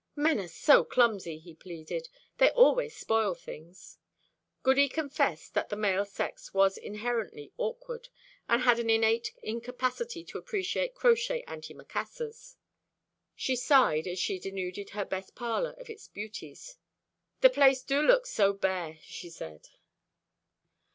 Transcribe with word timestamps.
"Men 0.15 0.39
are 0.39 0.47
so 0.47 0.83
clumsy," 0.83 1.37
he 1.37 1.53
pleaded. 1.53 2.09
"They 2.39 2.49
always 2.49 2.95
spoil 2.97 3.35
things." 3.35 3.99
Goody 4.63 4.89
confessed 4.89 5.53
that 5.53 5.69
the 5.69 5.75
male 5.75 6.05
sex 6.05 6.55
was 6.55 6.75
inherently 6.75 7.53
awkward, 7.57 8.09
and 8.49 8.63
had 8.63 8.79
an 8.79 8.89
innate 8.89 9.31
incapacity 9.43 10.23
to 10.23 10.39
appreciate 10.39 10.95
crochet 10.95 11.43
antimacassars. 11.45 12.55
She 13.35 13.55
sighed 13.55 14.07
as 14.07 14.17
she 14.17 14.39
denuded 14.39 14.89
her 14.97 15.05
best 15.05 15.35
parlour 15.35 15.73
of 15.77 15.87
its 15.87 16.07
beauties. 16.07 16.77
"The 17.41 17.51
place 17.51 17.83
dew 17.83 18.01
look 18.01 18.25
so 18.25 18.53
bare," 18.53 18.97
she 19.03 19.29
said. 19.29 19.67